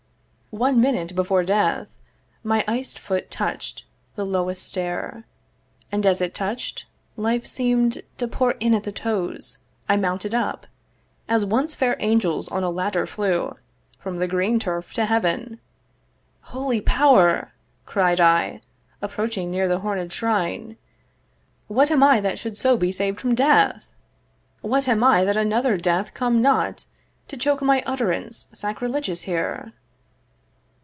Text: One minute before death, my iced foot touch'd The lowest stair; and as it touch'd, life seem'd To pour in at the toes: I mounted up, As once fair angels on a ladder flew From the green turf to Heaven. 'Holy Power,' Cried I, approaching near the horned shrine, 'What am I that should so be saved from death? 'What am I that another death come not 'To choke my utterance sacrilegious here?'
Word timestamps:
One 0.53 0.81
minute 0.81 1.15
before 1.15 1.43
death, 1.45 1.87
my 2.43 2.65
iced 2.67 2.99
foot 2.99 3.31
touch'd 3.31 3.83
The 4.17 4.25
lowest 4.25 4.67
stair; 4.67 5.23
and 5.93 6.05
as 6.05 6.19
it 6.19 6.35
touch'd, 6.35 6.83
life 7.15 7.47
seem'd 7.47 8.01
To 8.17 8.27
pour 8.27 8.51
in 8.59 8.73
at 8.75 8.83
the 8.83 8.91
toes: 8.91 9.59
I 9.87 9.95
mounted 9.95 10.35
up, 10.35 10.67
As 11.29 11.45
once 11.45 11.73
fair 11.73 11.95
angels 12.01 12.49
on 12.49 12.63
a 12.65 12.69
ladder 12.69 13.07
flew 13.07 13.55
From 13.97 14.17
the 14.17 14.27
green 14.27 14.59
turf 14.59 14.91
to 14.95 15.05
Heaven. 15.05 15.61
'Holy 16.41 16.81
Power,' 16.81 17.53
Cried 17.85 18.19
I, 18.19 18.59
approaching 19.01 19.51
near 19.51 19.69
the 19.69 19.79
horned 19.79 20.11
shrine, 20.11 20.75
'What 21.69 21.89
am 21.89 22.03
I 22.03 22.19
that 22.19 22.37
should 22.37 22.57
so 22.57 22.75
be 22.75 22.91
saved 22.91 23.21
from 23.21 23.35
death? 23.35 23.85
'What 24.59 24.89
am 24.89 25.01
I 25.01 25.23
that 25.23 25.37
another 25.37 25.77
death 25.77 26.13
come 26.13 26.41
not 26.41 26.87
'To 27.29 27.37
choke 27.37 27.61
my 27.61 27.81
utterance 27.85 28.49
sacrilegious 28.51 29.21
here?' 29.21 29.71